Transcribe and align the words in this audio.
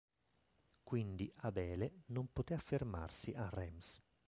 Quindi 0.81 1.31
Abele 1.41 1.99
non 2.07 2.33
poté 2.33 2.55
affermarsi 2.55 3.33
a 3.33 3.49
Reims. 3.51 4.01